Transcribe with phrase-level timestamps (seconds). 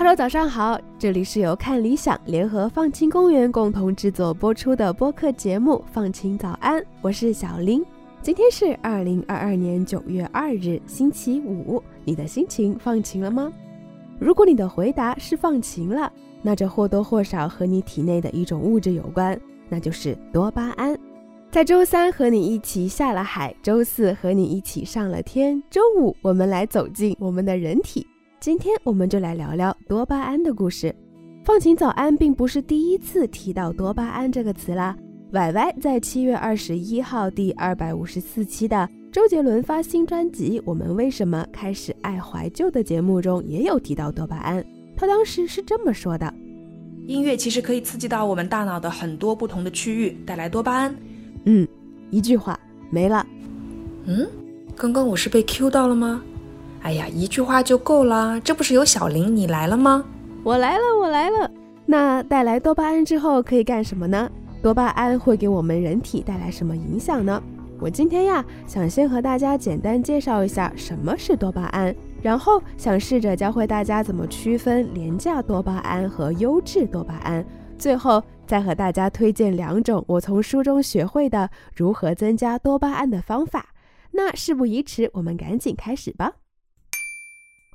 [0.00, 7.84] Hello，早上好，这里是由看理想联合放晴公园共同制作播出的播客节目《放晴早安》，我是小林。
[8.22, 13.52] 今天是二零二二年九月二日，星期五，你的心情放晴了吗？
[14.18, 16.10] 如果你的回答是放晴了，
[16.40, 19.38] 那这或多或少和你体内的一种物质有关，
[19.68, 20.98] 那就是多巴胺。
[21.50, 28.06] 在周三和你一起下了海，周四和你一起上了天，周五我们来走进我们的人体。
[28.40, 30.94] 今天我们就来聊聊多巴胺的故事。
[31.44, 34.96] 放晴早安并不是第一次提到多巴胺这个词啦。
[35.32, 44.64] 歪歪在七月二十一号第二百五十四期的周杰伦发新专辑《我们为什么开始爱怀旧》的节目中也有提到多巴胺。
[44.96, 46.32] 他当时是这么说的：
[47.06, 50.96] 音乐其实可以刺激到我们大脑的很多不同的区域，带来多巴胺。
[51.44, 51.68] 嗯，
[52.08, 53.26] 一句话没了。
[54.06, 54.26] 嗯，
[54.74, 56.22] 刚刚我是被 Q 到了吗？
[56.82, 60.04] 哎呀，一句话就够啦，这不是有小林你来了吗？
[60.42, 61.50] 我来了，我来了。
[61.86, 64.30] 那带来多巴胺之后可以干什么呢？
[64.62, 67.42] 多巴胺会给我们人体带来什么影响呢？
[67.78, 77.44] 我今天呀，想先和大家简单介绍一下什么是多巴胺，然后想试着教会大家怎么区分廉价多巴胺和优质多巴胺，
[77.78, 83.66] 最后再和大家推荐两种我从书中学会的如何增加多巴胺的方法。
[84.12, 86.32] 那事不宜迟，我们赶紧开始吧。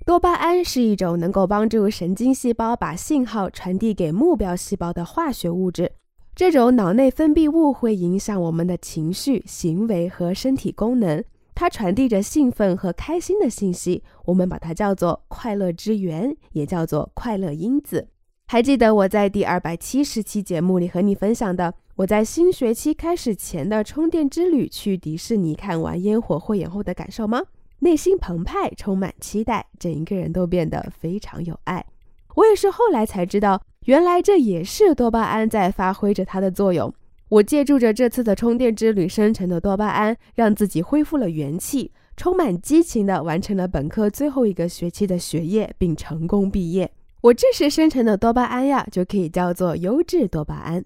[0.06, 5.92] 多巴胺是一种能够帮助神经细胞把信号传递给目标细胞的化学物质。
[6.36, 11.24] 这种脑内分泌物会影响我们的情绪、行为和身体功能。
[11.56, 18.08] 它传递着兴奋和开心的信息，我们把它叫做快乐之源，也叫做快乐因子。
[18.46, 27.42] 还记得我在第二百七十期节目里和你分享的，我在新学期开始前的充电之旅，去迪士尼看完烟火汇演后的感受吗？
[27.80, 31.86] 内心澎湃，充满期待，整一个人都变得非常有爱。
[32.36, 33.62] 我也是后来才知道。
[33.86, 36.92] 原来这也是多巴胺在发挥着它的作用。
[37.30, 46.92] 我借助着这次的充电之旅生成的多巴胺，让自己恢复了元气，充满激情地完成了本科最后一个学期的学业，并成功毕业。
[47.22, 50.84] 我这时生成的多巴胺呀，就可以叫做优质多巴胺。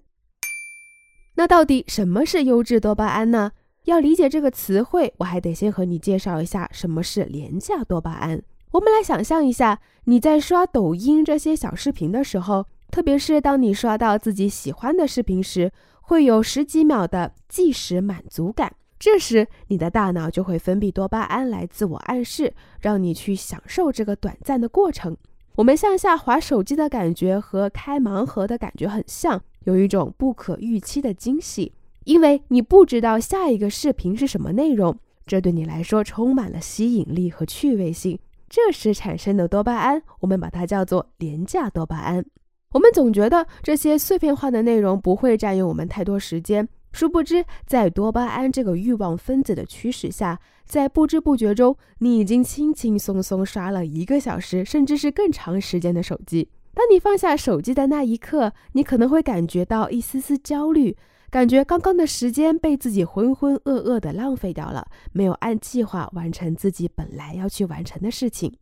[1.36, 3.52] 那到底什么是优质多巴胺呢？
[3.84, 8.42] 要理解这个词汇，我还得先和你介绍一下什么是廉价多巴胺。
[8.72, 12.66] 我们来想象一下，你在刷抖音这些小视频的时候。
[12.90, 15.70] 特别是当你刷到自己喜欢的视频时，
[16.00, 18.74] 会有十几秒的即时满足感。
[18.98, 25.16] 这时，你的大脑就会分泌多巴胺来自我暗示，让你去享受这个短暂的过程。
[25.54, 31.72] 我们向下滑手机的感觉和开盲盒的感觉很像，有一种不可预期的惊喜，
[32.04, 38.18] 因为你不知道下一个视频是什么内容，这对你来说充满了吸引力和趣味性。
[38.48, 42.24] 这时产生的多巴胺，我们把它叫做廉价多巴胺。
[42.72, 56.48] 我们总觉得这些碎片化的内容不会占用我们太多时间，殊不知，在多巴胺这个欲望分子的驱使下，在不知不觉中，你已经轻轻松松刷了一个小时，甚至是更长时间的手机。
[56.72, 60.96] 当你放下手机的那一刻，你可能会感觉到一丝丝焦虑，
[61.30, 68.52] 感觉刚刚的时间被自己浑浑噩噩的浪费掉了，没有按计划完成自己本来要去完成的事情。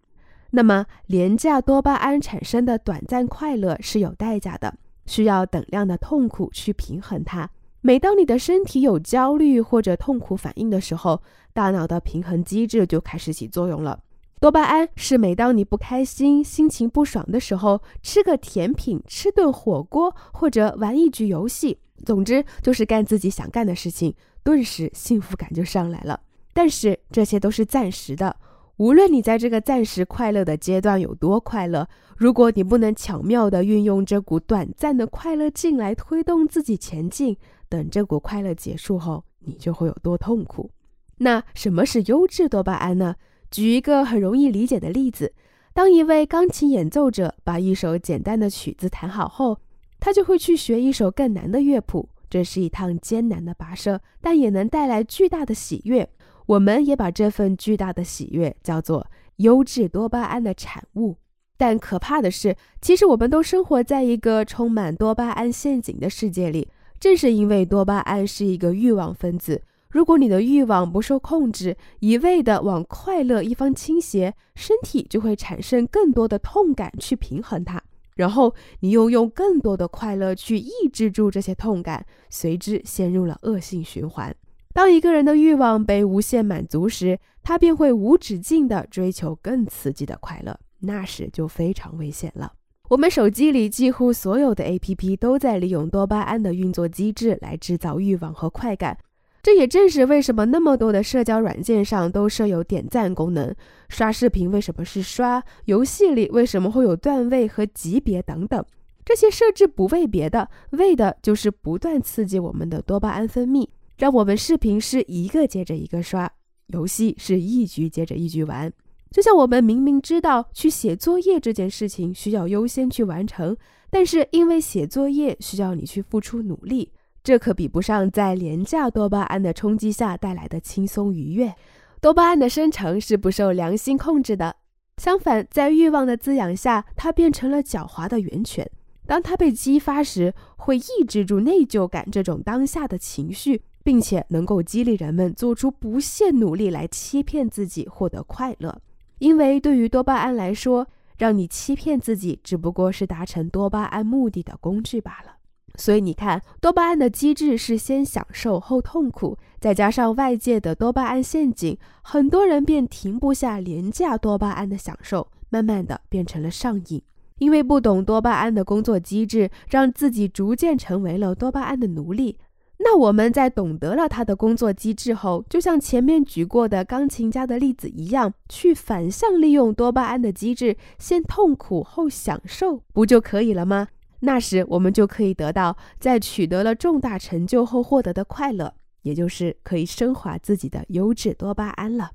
[0.51, 4.75] 那么，廉价多巴胺产生的短暂快乐是有代价的，
[5.06, 7.49] 需要等量的痛苦去平衡它。
[7.81, 11.23] 每当你的身体有焦虑或者痛苦反应的时候，
[11.55, 14.00] 大脑的平衡机制就开始起作用了。
[14.41, 26.20] 多巴胺是每当你不开心、心情不爽的时候，吃个甜品、吃顿火锅或者玩一局游戏，总之就是干自己想干的事情，顿时幸福感就上来了。
[26.53, 28.36] 但是这些都是暂时的。
[28.78, 37.37] 无论你在这个暂时快乐的阶段有多快乐，如果你不能巧妙地运用这股短暂的快乐劲来推动自己前进，
[37.69, 40.70] 等这股快乐结束后，你就会有多痛苦。
[41.17, 43.17] 那什么是优质多巴胺呢？
[43.50, 45.32] 举一个很容易理解的例子：
[45.73, 49.58] 当一位钢琴演奏者把一首简单的曲子弹好后，
[50.00, 52.09] 他就会去学一首更难的乐谱。
[52.31, 56.09] 这是一趟艰难的跋涉，但也能带来巨大的喜悦。
[56.47, 59.06] 我们也把这份巨大的喜悦叫做
[59.37, 61.17] 优质多巴胺的产物，
[61.56, 66.69] 但可怕的是，其实我们都生活在一个充满多巴胺陷阱的世界里。
[67.00, 77.83] 正是因为多巴胺是一个欲望分子，如果你的欲望不受控制，一味的往快乐一方倾斜，身体就会产生更多的痛感去平衡它，
[78.19, 84.35] 然后你又用更多的快乐去抑制住这些痛感，随之陷入了恶性循环。
[84.75, 92.53] 当一个人的欲望被无限满足时，他便会无止境地追求更刺激的快乐，那时就非常危险了。
[92.91, 98.99] 我们手机里几乎所有的 APP 都在利用多巴胺的运作机制来制造欲望和快感。
[99.43, 103.55] 这也正是为什么那么多的社交软件上都设有点赞功能。
[103.88, 105.43] 刷视频为什么是刷？
[105.64, 108.64] 游戏里为什么会有段位和级别等等？
[109.05, 116.31] 这些设置不为别的，为的就是不断刺激我们的多巴胺分泌，让我们视频是一个接着一个刷，
[116.67, 118.70] 游戏是一局接着一局玩。
[119.11, 123.56] 就像我们明明知道去写作业这件事情需要优先去完成，
[123.88, 126.93] 但是因为写作业需要你去付出努力，
[127.23, 131.55] 这可比不上在廉价多巴胺的冲击下带来的轻松愉悦。
[132.00, 134.56] 多巴胺的生成是不受良心控制的，
[134.99, 138.70] 相反，在欲望的滋养下，它变成了狡猾的源泉。
[139.06, 148.81] 当它被激发时，会抑制住内疚感这种当下的情绪，并且能够激励人们做出不懈努力来欺骗自己获得快乐。
[149.19, 150.87] 因为对于多巴胺来说，
[151.17, 155.38] 让你欺骗自己只不过是达成多巴胺目的的工具罢了。
[155.78, 167.00] 所以你看，多巴胺的机制是先享受后痛苦，再加上外界的多巴胺陷阱，很多人便停不下廉价多巴胺的享受，慢慢的变成了上瘾。
[167.38, 172.36] 因为不懂多巴胺的工作机制，让自己逐渐成为了多巴胺的奴隶。
[172.78, 183.88] 那我们在懂得了它的工作机制后，就像前面举过的钢琴家的例子一样，去反向利用多巴胺的机制，先痛苦后享受，不就可以了吗？
[184.20, 192.11] 那时我们就可以得到在取得了重大成就后获得的快乐，也就是可以升华自己的优质多巴胺了。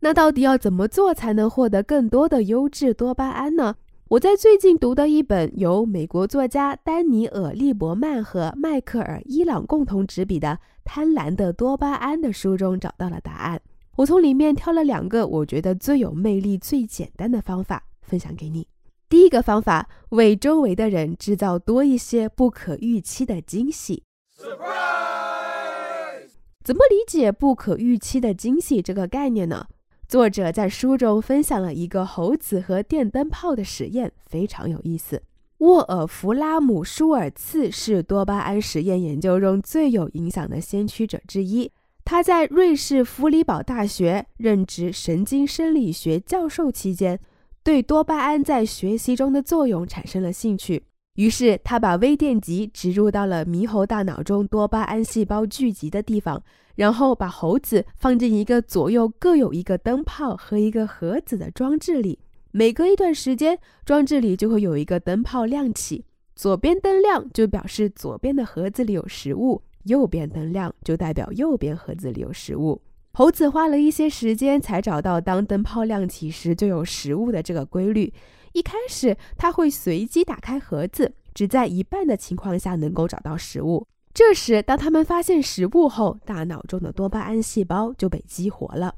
[0.00, 3.76] 那到底要怎么做才能获得更多的优质多巴胺呢？
[4.08, 10.48] 我在最近读的一本由美国作家丹尼尔·利伯曼和迈克尔·伊朗共同执笔的
[10.84, 13.60] 《贪婪的多巴胺》的书中找到了答案。
[13.96, 18.68] 我从里面挑了两个我觉得最有魅力、最简单的方法分享给你。
[19.08, 24.02] 第一个方法，为周围的人制造多一些不可预期的惊喜。
[26.64, 29.66] 怎么理解不可预期的惊喜这个概念呢？
[30.08, 35.22] 作者在书中分享了一个猴子和电灯泡的实验，非常有意思。
[35.58, 41.70] 沃尔弗拉姆·舒尔茨是多巴胺实验研究中最有影响的先驱者之一。
[42.04, 47.18] 他在瑞士弗里堡大学任职神经生理学教授期间，
[47.66, 50.84] 对多巴胺在学习中的作用产生了兴趣。
[51.16, 56.40] 于是，他把微电极植入到了猕猴大脑中多巴胺细胞聚集的地方。
[56.76, 62.20] 然后把猴子放进一个左右各有一个灯泡和一个盒子的装置里，
[62.52, 66.04] 每隔一段时间，装置里就会有一个灯泡亮起，
[66.36, 72.80] 左边灯亮就表示左边的盒子里有食物，右边灯亮就代表右边盒子里有食物。
[73.18, 78.12] 猴子花了一些时间才找到当灯泡亮起时就有食物的这个规律。
[78.52, 83.86] 一开始，他会随机打开盒子，只在一半的情况下能够找到食物。
[84.12, 88.94] 这时，当他们发现食物后，大脑中的多巴胺细胞就被激活了。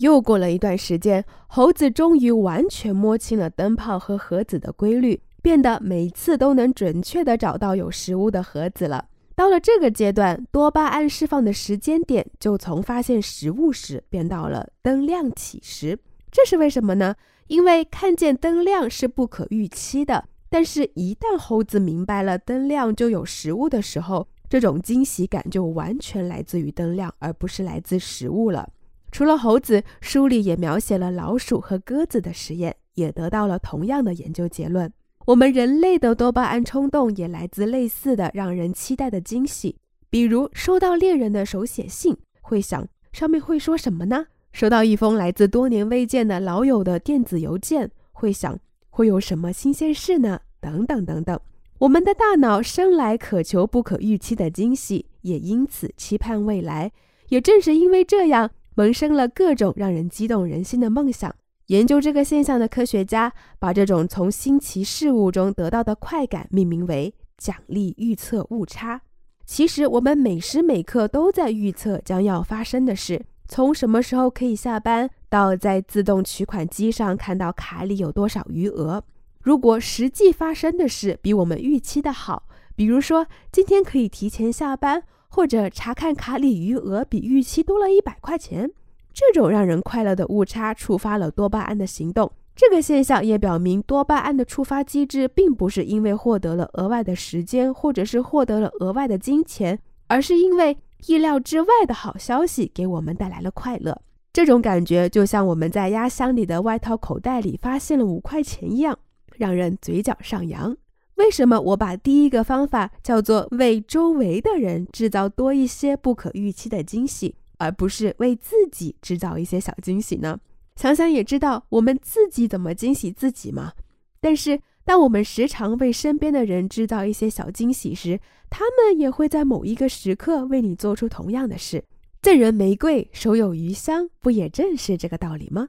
[0.00, 9.06] 又过了一段时间，猴子终于完全摸清了灯泡和盒子的规律，变得每次都能准确地找到有食物的盒子了。
[9.34, 15.98] 到了这个阶段，多巴胺释放的时间点就从发现食物时变到了灯亮起时。
[16.30, 17.14] 这是为什么呢？
[17.48, 28.70] 因为看见灯亮是不可预期的，但是一旦猴子明白了灯亮就有食物的时候，这种惊喜感就完全来自于灯亮，而不是来自食物了。
[29.10, 34.90] 除了猴子，书里也描写了老鼠和鸽子的实验，也得到了同样的研究结论。
[35.24, 39.76] 我们人类的多巴胺冲动也来自类似的让人期待的惊喜，
[40.10, 44.26] 比如收到恋人的手写信，会想上面会说什么呢？
[44.52, 48.58] 收到一封来自多年未见的老友的电子邮件，会想
[48.90, 50.40] 会有什么新鲜事呢？
[50.60, 51.38] 等等等等。
[51.78, 56.90] 我们的大脑生来渴求不可预期的惊喜，也因此期盼未来。
[57.28, 61.34] 也正是因为这样，萌生了各种让人激动人心的梦想。
[61.72, 69.00] 研究这个现象的科学家把这种从新奇事物中得到的快感命名为“奖励预测误差”。
[69.46, 79.02] 其实，我们每时每刻都在预测将要发生的事：从什么时候可以下班，到在自动取款机上看到卡里有多少余额。
[79.40, 82.42] 如果实际发生的事比我们预期的好，
[82.76, 88.70] 比如说今天可以提前下班，或者查看卡里余额比预期多了一百块钱，
[89.12, 92.30] 这种让人快乐的误差触发了多巴胺的行动。
[92.54, 99.78] 这个现象也表明，多巴胺的触发机制并不是因为获得了额外的时间，或者是获得了额外的金钱，
[100.08, 100.76] 而是因为
[101.06, 104.00] 意料之外的好消息给我们带来了快乐。
[104.32, 108.98] 这种感觉就像我们在压箱底的外套口袋里发现了五块钱一样。
[109.38, 110.76] 让人嘴角上扬。
[111.16, 120.40] 为什么我把第一个方法叫做为周围的人制造多一些不可预期的惊喜，而不是为自己制造一些小惊喜呢？
[120.74, 123.72] 想想也知道，我们自己怎么惊喜自己嘛。
[124.20, 128.18] 但是，当我们时常为身边的人制造一些小惊喜时，
[128.50, 131.84] 他们也会在某一个时刻为你做出同样的事。
[132.20, 135.68] 赠人玫瑰，手有余香，不也正是这个道理吗？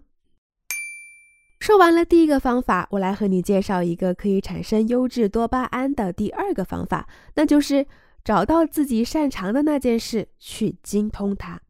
[1.59, 7.85] 说完了第一个方法，我来和你介绍一个可以产生优质多巴胺的第二个方法，那就是
[8.23, 11.62] 找到自己擅长的那件事，去精通它。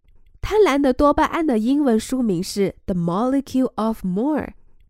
[0.43, 4.41] 贪婪的多巴胺的英文书名是《The Molecule of More》，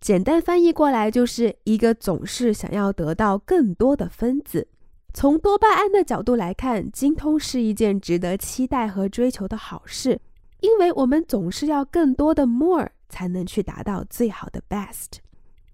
[0.01, 4.67] 简单翻译过来就是一个总是想要得到更多的分子。
[5.13, 10.19] 从多巴胺的角度来看，精通是一件值得期待和追求的好事，
[10.62, 12.89] 因为我们总是要更多的 more。
[13.13, 15.19] 才能去达到最好的 best。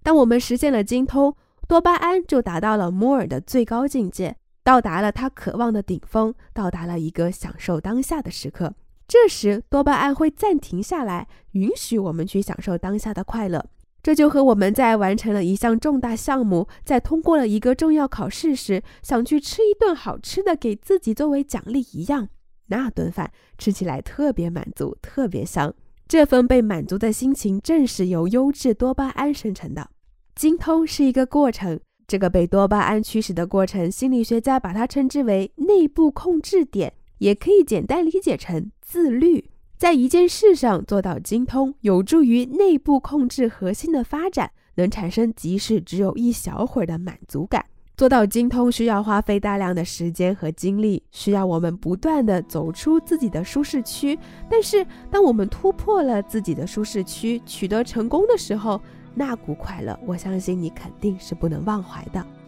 [0.02, 1.34] 当我们实现了精通，
[1.66, 8.74] 多巴胺就达到了 more 的最高境界，到达了他渴望的顶峰，到达了一个享受当下的时刻。
[9.12, 13.66] 这时，多巴胺会暂停下来，允许我们去享受当下的快乐。
[14.04, 22.28] 这就和我们在完成了一项重大项目，在通过了一个重要考试时，想去吃一顿好吃的给自己作为奖励一样。
[22.68, 25.74] 那顿饭吃起来特别满足，特别香。
[26.06, 29.90] 这份被满足的心情正是由优质多巴胺生成的。
[30.36, 39.48] 精通是一个过程，这个被多巴胺驱使的过程，心理学家把它称之为内部控制点，也可以简单理解成自律。
[39.78, 47.64] 在一件事上做到精通，有助于内部控制核心的发展，能产生即使只有一小会儿的满足感。
[47.96, 54.18] 做到精通需要花费大量的时间和精力，需要我们不断的走出自己的舒适区。
[54.48, 58.80] 但是，当我们突破了自己的舒适区，取得成功的时候，
[59.14, 62.39] 那股快乐，我相信你肯定是不能忘怀的。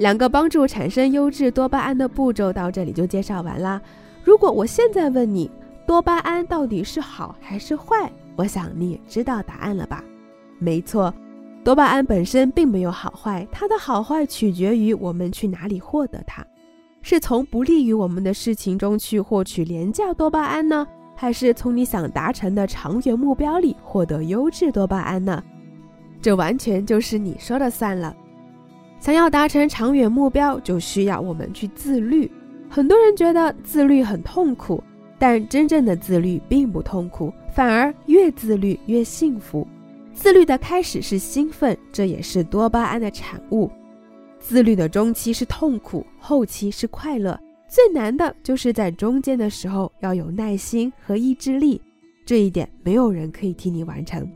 [0.00, 3.78] 两个帮助产生优质多巴胺的步骤到这里就介绍完啦。
[4.24, 5.50] 如果我现在问你，
[5.86, 8.10] 多巴胺到底是好还是坏？
[8.34, 10.02] 我想你也知道答案了吧？
[10.58, 11.12] 没错。
[11.62, 16.42] 多巴胺本身并没有好坏，它的好坏取决于我们去哪里获得它，
[17.02, 25.44] 是从不利于我们的事情中去获取廉价多巴胺呢，还是从你想达成的长远目标里获得优质多巴胺呢？
[26.22, 28.16] 这完全就是你说了算了。
[29.00, 32.30] 想要达成长远目标，就需要我们去自律。
[32.68, 34.80] 很多人觉得自律很痛苦，
[35.18, 39.66] 但真正的自律并不痛苦，反而越自律越幸福。
[40.12, 43.70] 自律的开始是兴奋，这也是多巴胺的产物。
[44.38, 47.38] 自律的中期是痛苦，后期是快乐。
[47.68, 51.80] 最难的就是在中间的时候要有耐心和意志力，
[52.26, 54.28] 这一点没有人可以替你完成。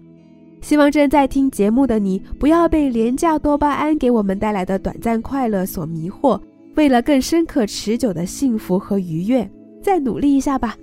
[0.65, 6.41] 希望正在听节目的你不要被廉价多巴胺给我们带来的短暂快乐所迷惑，
[6.75, 9.47] 为了更深刻持久的幸福和愉悦，
[9.83, 10.75] 再努力一下吧。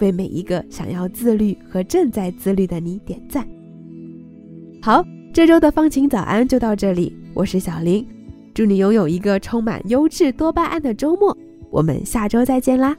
[0.00, 3.46] 为每一个想要自律和正在自律的你点赞。
[4.82, 8.04] 好，这周的放晴早安就到这里，我是小林，
[8.52, 11.36] 祝你拥有一个充满优质多巴胺的周末，
[11.70, 12.96] 我们下周再见啦。